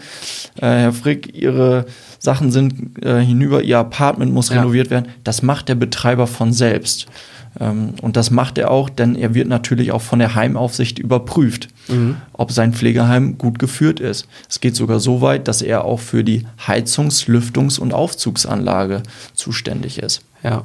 [0.56, 1.86] äh, Herr Frick, Ihre
[2.18, 4.56] Sachen sind äh, hinüber, Ihr Apartment muss ja.
[4.56, 5.08] renoviert werden.
[5.24, 7.06] Das macht der Betreiber von selbst.
[7.58, 11.68] Ähm, und das macht er auch, denn er wird natürlich auch von der Heimaufsicht überprüft,
[11.88, 12.16] mhm.
[12.32, 14.26] ob sein Pflegeheim gut geführt ist.
[14.48, 19.02] Es geht sogar so weit, dass er auch für die Heizungs-, Lüftungs- und Aufzugsanlage
[19.34, 20.22] zuständig ist.
[20.42, 20.64] Ja.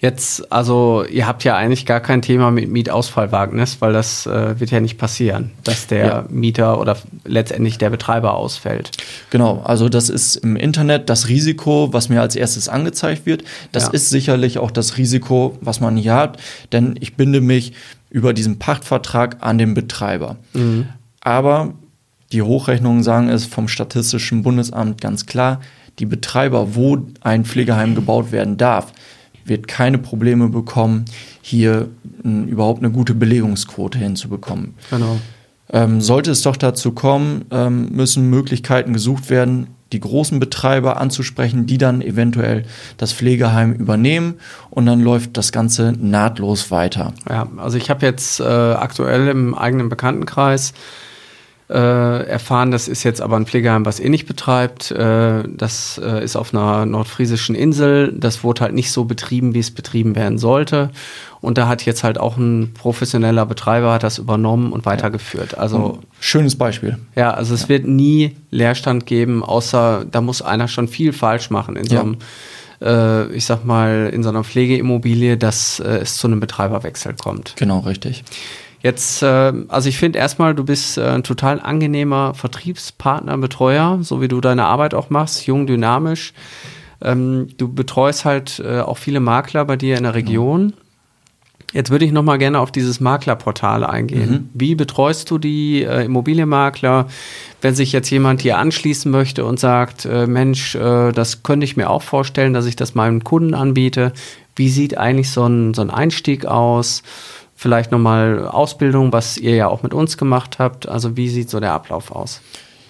[0.00, 4.70] Jetzt, also ihr habt ja eigentlich gar kein Thema mit Mietausfallwagnis, weil das äh, wird
[4.70, 6.24] ja nicht passieren, dass der ja.
[6.28, 8.90] Mieter oder letztendlich der Betreiber ausfällt.
[9.30, 13.44] Genau, also das ist im Internet das Risiko, was mir als erstes angezeigt wird.
[13.70, 13.90] Das ja.
[13.92, 16.38] ist sicherlich auch das Risiko, was man hier hat,
[16.72, 17.74] denn ich binde mich
[18.10, 20.36] über diesen Pachtvertrag an den Betreiber.
[20.52, 20.88] Mhm.
[21.20, 21.74] Aber
[22.32, 25.60] die Hochrechnungen sagen es vom Statistischen Bundesamt ganz klar,
[25.98, 28.92] die Betreiber, wo ein Pflegeheim gebaut werden darf,
[29.44, 31.04] wird keine Probleme bekommen,
[31.40, 31.88] hier
[32.24, 34.74] n, überhaupt eine gute Belegungsquote hinzubekommen.
[34.90, 35.18] Genau.
[35.70, 41.66] Ähm, sollte es doch dazu kommen, ähm, müssen Möglichkeiten gesucht werden, die großen Betreiber anzusprechen,
[41.66, 42.64] die dann eventuell
[42.96, 44.34] das Pflegeheim übernehmen
[44.70, 47.12] und dann läuft das Ganze nahtlos weiter.
[47.28, 50.72] Ja, also ich habe jetzt äh, aktuell im eigenen Bekanntenkreis
[51.74, 54.90] erfahren, das ist jetzt aber ein Pflegeheim, was eh nicht betreibt.
[54.90, 58.12] Äh, das äh, ist auf einer nordfriesischen Insel.
[58.14, 60.90] Das wurde halt nicht so betrieben, wie es betrieben werden sollte.
[61.40, 65.58] Und da hat jetzt halt auch ein professioneller Betreiber das übernommen und weitergeführt.
[65.58, 66.98] Also schönes Beispiel.
[67.16, 67.68] Ja, also es ja.
[67.70, 72.16] wird nie Leerstand geben, außer da muss einer schon viel falsch machen in so einem
[72.80, 73.22] ja.
[73.22, 77.54] äh, ich sag mal, in so einer Pflegeimmobilie, dass äh, es zu einem Betreiberwechsel kommt.
[77.56, 78.24] Genau, richtig.
[78.82, 84.20] Jetzt, äh, also ich finde erstmal, du bist äh, ein total angenehmer Vertriebspartner, Betreuer, so
[84.20, 86.32] wie du deine Arbeit auch machst, jung, dynamisch.
[87.00, 90.72] Ähm, du betreust halt äh, auch viele Makler bei dir in der Region.
[91.72, 94.30] Jetzt würde ich noch mal gerne auf dieses Maklerportal eingehen.
[94.30, 94.50] Mhm.
[94.52, 97.06] Wie betreust du die äh, Immobilienmakler,
[97.62, 101.76] wenn sich jetzt jemand hier anschließen möchte und sagt, äh, Mensch, äh, das könnte ich
[101.76, 104.12] mir auch vorstellen, dass ich das meinem Kunden anbiete.
[104.54, 107.02] Wie sieht eigentlich so ein, so ein Einstieg aus?
[107.62, 110.88] Vielleicht nochmal Ausbildung, was ihr ja auch mit uns gemacht habt.
[110.88, 112.40] Also wie sieht so der Ablauf aus?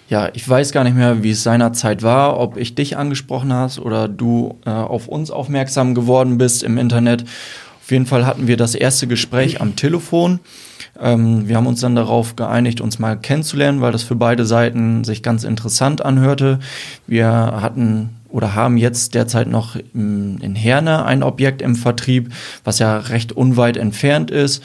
[0.09, 3.79] Ja, ich weiß gar nicht mehr, wie es seinerzeit war, ob ich dich angesprochen hast
[3.79, 7.25] oder du äh, auf uns aufmerksam geworden bist im Internet.
[7.83, 10.41] Auf jeden Fall hatten wir das erste Gespräch am Telefon.
[10.99, 15.05] Ähm, wir haben uns dann darauf geeinigt, uns mal kennenzulernen, weil das für beide Seiten
[15.05, 16.61] sich ganz interessant anhörte.
[17.07, 22.33] Wir hatten oder haben jetzt derzeit noch in Herne ein Objekt im Vertrieb,
[22.64, 24.62] was ja recht unweit entfernt ist.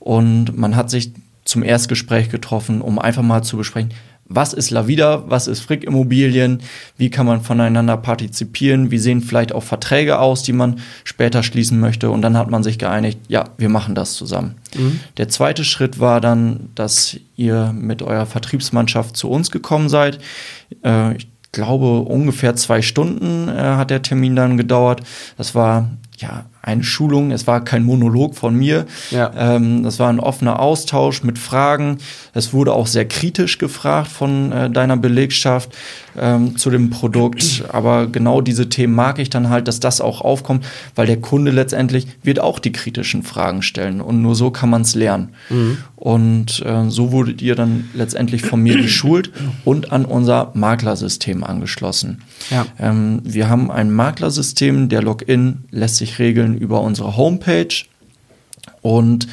[0.00, 1.12] Und man hat sich
[1.44, 3.92] zum Erstgespräch getroffen, um einfach mal zu besprechen,
[4.26, 6.62] was ist Lavida, was ist Frick Immobilien,
[6.96, 11.78] wie kann man voneinander partizipieren, wie sehen vielleicht auch Verträge aus, die man später schließen
[11.78, 12.10] möchte.
[12.10, 14.54] Und dann hat man sich geeinigt, ja, wir machen das zusammen.
[14.74, 15.00] Mhm.
[15.18, 20.18] Der zweite Schritt war dann, dass ihr mit eurer Vertriebsmannschaft zu uns gekommen seid.
[20.82, 25.00] Äh, ich glaube, ungefähr zwei Stunden äh, hat der Termin dann gedauert.
[25.38, 25.88] Das war
[26.18, 28.86] ja eine Schulung, es war kein Monolog von mir.
[29.10, 29.30] Ja.
[29.36, 31.98] Ähm, das war ein offener Austausch mit Fragen.
[32.32, 35.70] Es wurde auch sehr kritisch gefragt von äh, deiner Belegschaft
[36.18, 37.64] ähm, zu dem Produkt.
[37.68, 41.50] Aber genau diese Themen mag ich dann halt, dass das auch aufkommt, weil der Kunde
[41.50, 44.00] letztendlich wird auch die kritischen Fragen stellen.
[44.00, 45.30] Und nur so kann man es lernen.
[45.50, 45.78] Mhm.
[45.96, 49.32] Und äh, so wurdet ihr dann letztendlich von mir geschult
[49.64, 52.22] und an unser Maklersystem angeschlossen.
[52.50, 52.66] Ja.
[52.78, 57.84] Ähm, wir haben ein Maklersystem, der Login lässt sich regeln über unsere Homepage
[58.82, 59.28] und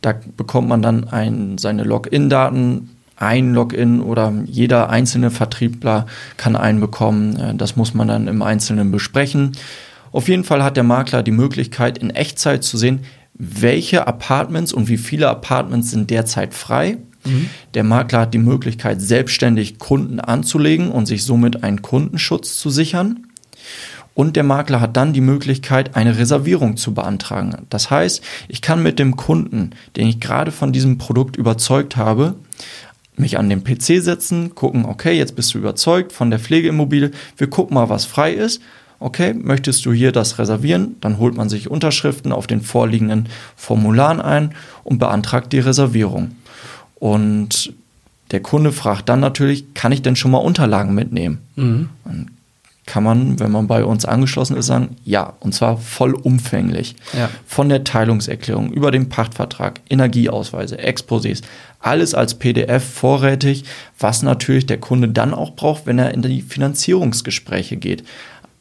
[0.00, 6.80] da bekommt man dann ein, seine Login-Daten, ein Login oder jeder einzelne Vertriebler kann einen
[6.80, 7.36] bekommen.
[7.36, 9.52] Äh, das muss man dann im Einzelnen besprechen.
[10.12, 13.00] Auf jeden Fall hat der Makler die Möglichkeit, in Echtzeit zu sehen,
[13.34, 16.98] welche Apartments und wie viele Apartments sind derzeit frei.
[17.24, 17.50] Mhm.
[17.74, 23.26] Der Makler hat die Möglichkeit, selbstständig Kunden anzulegen und sich somit einen Kundenschutz zu sichern.
[24.16, 27.54] Und der Makler hat dann die Möglichkeit, eine Reservierung zu beantragen.
[27.68, 32.34] Das heißt, ich kann mit dem Kunden, den ich gerade von diesem Produkt überzeugt habe,
[33.18, 37.50] mich an den PC setzen, gucken, okay, jetzt bist du überzeugt von der Pflegeimmobilie, wir
[37.50, 38.62] gucken mal, was frei ist.
[39.00, 40.96] Okay, möchtest du hier das reservieren?
[41.02, 46.36] Dann holt man sich Unterschriften auf den vorliegenden Formularen ein und beantragt die Reservierung.
[46.94, 47.74] Und
[48.30, 51.40] der Kunde fragt dann natürlich, kann ich denn schon mal Unterlagen mitnehmen?
[51.56, 51.90] Mhm
[52.86, 56.94] kann man, wenn man bei uns angeschlossen ist, sagen, ja, und zwar vollumfänglich.
[57.18, 57.28] Ja.
[57.44, 61.42] Von der Teilungserklärung über den Pachtvertrag, Energieausweise, Exposés,
[61.80, 63.64] alles als PDF vorrätig,
[63.98, 68.04] was natürlich der Kunde dann auch braucht, wenn er in die Finanzierungsgespräche geht.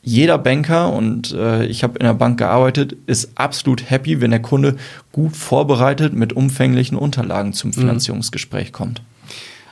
[0.02, 4.42] Jeder Banker, und äh, ich habe in der Bank gearbeitet, ist absolut happy, wenn der
[4.42, 4.76] Kunde
[5.12, 7.74] gut vorbereitet mit umfänglichen Unterlagen zum mhm.
[7.74, 9.02] Finanzierungsgespräch kommt.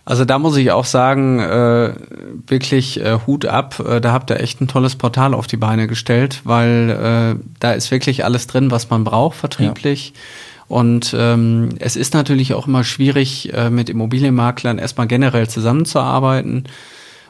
[0.06, 1.94] Also da muss ich auch sagen, äh,
[2.48, 3.80] wirklich äh, Hut ab.
[3.80, 7.72] Äh, da habt ihr echt ein tolles Portal auf die Beine gestellt, weil äh, da
[7.72, 10.14] ist wirklich alles drin, was man braucht, vertrieblich.
[10.14, 10.22] Ja.
[10.68, 16.66] Und ähm, es ist natürlich auch immer schwierig, äh, mit Immobilienmaklern erstmal generell zusammenzuarbeiten.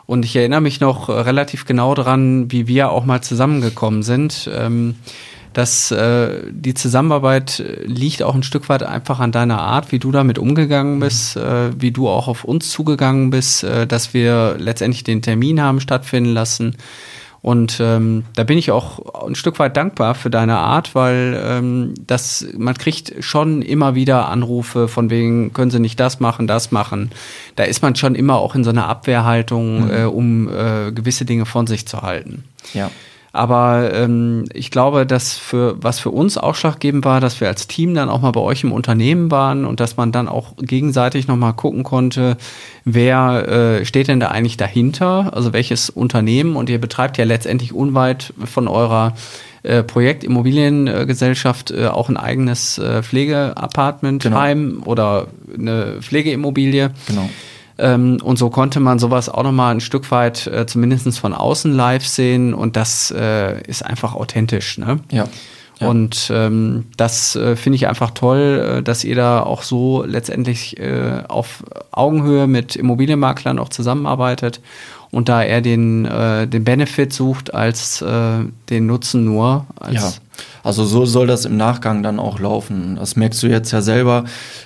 [0.05, 4.49] Und ich erinnere mich noch relativ genau dran, wie wir auch mal zusammengekommen sind.
[4.53, 4.95] Ähm,
[5.53, 10.11] dass äh, die Zusammenarbeit liegt auch ein Stück weit einfach an deiner Art, wie du
[10.11, 15.03] damit umgegangen bist, äh, wie du auch auf uns zugegangen bist, äh, dass wir letztendlich
[15.03, 16.75] den Termin haben stattfinden lassen.
[17.43, 21.93] Und ähm, da bin ich auch ein Stück weit dankbar für deine Art, weil ähm,
[22.07, 26.71] das, man kriegt schon immer wieder Anrufe von wegen, können Sie nicht das machen, das
[26.71, 27.11] machen.
[27.57, 29.91] Da ist man schon immer auch in so einer Abwehrhaltung, mhm.
[29.91, 32.45] äh, um äh, gewisse Dinge von sich zu halten.
[32.73, 32.89] Ja.
[33.35, 37.95] Aber ähm, ich glaube, dass für was für uns ausschlaggebend war, dass wir als Team
[37.95, 41.53] dann auch mal bei euch im Unternehmen waren und dass man dann auch gegenseitig nochmal
[41.53, 42.37] gucken konnte,
[42.85, 47.73] wer äh, steht denn da eigentlich dahinter, also welches Unternehmen und ihr betreibt ja letztendlich
[47.73, 49.15] unweit von eurer
[49.63, 54.37] äh, Projektimmobiliengesellschaft äh, auch ein eigenes äh, Pflegeapartment, Genau.
[54.85, 56.91] Oder eine Pflegeimmobilie.
[57.07, 57.29] Genau.
[57.77, 61.73] Ähm, und so konnte man sowas auch nochmal ein Stück weit äh, zumindest von außen
[61.73, 64.77] live sehen und das äh, ist einfach authentisch.
[64.77, 64.99] Ne?
[65.11, 65.25] Ja.
[65.79, 65.87] Ja.
[65.87, 70.79] Und ähm, das äh, finde ich einfach toll, äh, dass ihr da auch so letztendlich
[70.79, 74.61] äh, auf Augenhöhe mit Immobilienmaklern auch zusammenarbeitet
[75.13, 79.65] und da er den, äh, den Benefit sucht als äh, den Nutzen nur.
[79.79, 80.11] Als, Ja,
[80.63, 82.95] also so soll das im Nachgang dann auch laufen.
[82.95, 84.23] Das merkst du jetzt ja selber.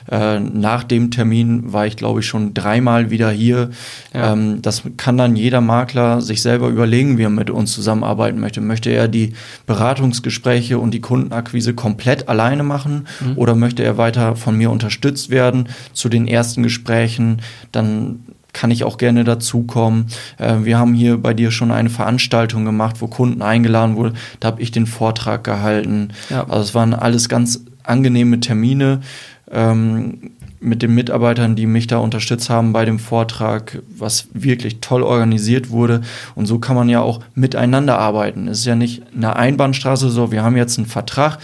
[0.09, 3.71] Äh, nach dem Termin war ich, glaube ich, schon dreimal wieder hier.
[4.13, 4.33] Ja.
[4.33, 8.61] Ähm, das kann dann jeder Makler sich selber überlegen, wie er mit uns zusammenarbeiten möchte.
[8.61, 9.33] Möchte er die
[9.65, 15.69] Beratungsgespräche und die Kundenakquise komplett alleine machen oder möchte er weiter von mir unterstützt werden
[15.93, 17.41] zu den ersten Gesprächen?
[17.71, 18.19] Dann
[18.57, 20.07] kann ich auch gerne dazukommen.
[20.39, 24.17] Äh, wir haben hier bei dir schon eine Veranstaltung gemacht, wo Kunden eingeladen wurden.
[24.39, 26.09] Da habe ich den Vortrag gehalten.
[26.31, 26.43] Ja.
[26.45, 29.01] Also es waren alles ganz angenehme Termine
[29.51, 35.03] ähm, mit den Mitarbeitern, die mich da unterstützt haben bei dem Vortrag, was wirklich toll
[35.03, 36.01] organisiert wurde.
[36.33, 38.47] Und so kann man ja auch miteinander arbeiten.
[38.47, 41.37] Es ist ja nicht eine Einbahnstraße so, wir haben jetzt einen Vertrag,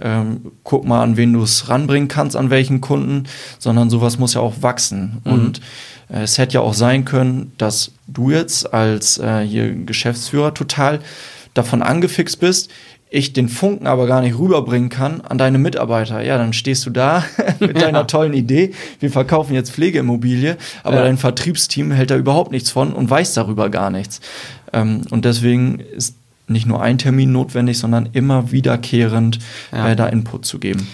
[0.00, 3.24] ähm, guck mal, an wen du es ranbringen kannst, an welchen Kunden,
[3.58, 5.22] sondern sowas muss ja auch wachsen.
[5.24, 5.32] Mhm.
[5.32, 5.60] Und
[6.10, 11.00] äh, es hätte ja auch sein können, dass du jetzt als äh, hier Geschäftsführer total
[11.54, 12.70] davon angefixt bist,
[13.08, 16.22] ich den Funken aber gar nicht rüberbringen kann an deine Mitarbeiter.
[16.22, 17.24] Ja, dann stehst du da
[17.60, 18.04] mit deiner Ja.
[18.04, 18.72] tollen Idee.
[18.98, 21.02] Wir verkaufen jetzt Pflegeimmobilie, aber Ja.
[21.04, 24.20] dein Vertriebsteam hält da überhaupt nichts von und weiß darüber gar nichts.
[24.72, 26.16] Ähm, und deswegen ist
[26.48, 29.38] nicht nur ein Termin notwendig, sondern immer wiederkehrend
[29.72, 29.88] Ja.
[29.88, 30.86] äh, da Input zu geben.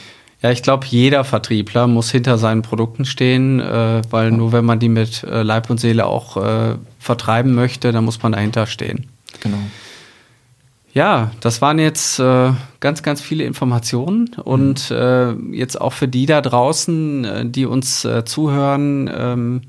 [0.42, 4.80] Ja, ich glaube, jeder Vertriebler muss hinter seinen Produkten stehen, äh, weil nur wenn man
[4.80, 9.06] die mit äh, Leib und Seele auch äh, vertreiben möchte, dann muss man dahinter stehen.
[9.40, 9.58] Genau.
[10.94, 16.26] Ja, das waren jetzt äh, ganz, ganz viele Informationen und äh, jetzt auch für die
[16.26, 19.10] da draußen, äh, die uns äh, zuhören.
[19.14, 19.62] Ähm,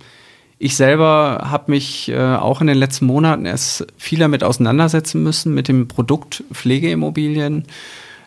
[0.64, 5.54] ich selber habe mich äh, auch in den letzten Monaten erst viel damit auseinandersetzen müssen
[5.54, 7.66] mit dem Produkt Pflegeimmobilien.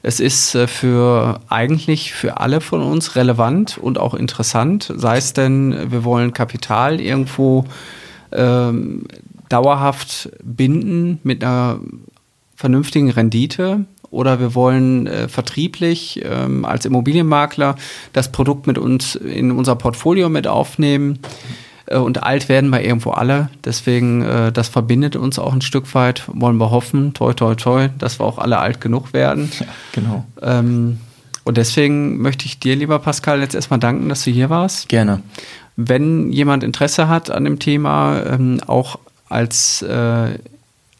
[0.03, 5.33] Es ist äh, für eigentlich für alle von uns relevant und auch interessant, sei es
[5.33, 7.65] denn, wir wollen Kapital irgendwo
[8.33, 9.07] ähm,
[9.49, 11.81] dauerhaft binden mit einer
[12.55, 17.77] vernünftigen Rendite oder wir wollen äh, vertrieblich ähm, als Immobilienmakler
[18.13, 21.21] das Produkt mit uns in unser Portfolio mit aufnehmen.
[21.87, 23.49] Äh, und alt werden wir irgendwo alle.
[23.65, 26.23] Deswegen, äh, das verbindet uns auch ein Stück weit.
[26.27, 29.51] Wollen wir hoffen, toi, toi, toi, dass wir auch alle alt genug werden.
[29.59, 30.25] Ja, genau.
[30.43, 30.99] Ähm,
[31.45, 34.89] und deswegen möchte ich dir, lieber Pascal, jetzt erstmal danken, dass du hier warst.
[34.89, 35.23] Gerne.
[35.77, 40.39] Wenn jemand Interesse hat an dem Thema, ähm, auch als, äh,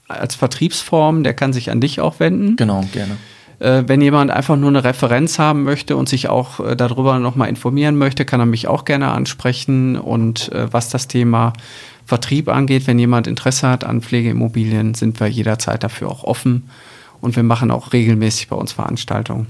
[0.07, 2.57] als Vertriebsform, der kann sich an dich auch wenden.
[2.57, 3.17] Genau, gerne.
[3.59, 7.49] Äh, wenn jemand einfach nur eine Referenz haben möchte und sich auch äh, darüber nochmal
[7.49, 9.97] informieren möchte, kann er mich auch gerne ansprechen.
[9.97, 11.53] Und äh, was das Thema
[12.05, 16.69] Vertrieb angeht, wenn jemand Interesse hat an Pflegeimmobilien, sind wir jederzeit dafür auch offen.
[17.21, 19.47] Und wir machen auch regelmäßig bei uns Veranstaltungen.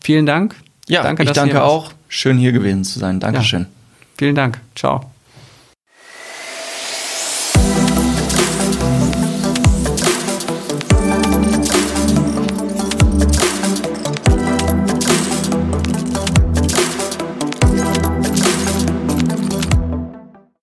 [0.00, 0.56] Vielen Dank.
[0.88, 1.66] Ja, ich danke hier warst.
[1.66, 1.92] auch.
[2.08, 3.20] Schön hier gewesen zu sein.
[3.20, 3.66] Dankeschön.
[4.16, 4.60] Vielen Dank.
[4.74, 5.13] Ciao.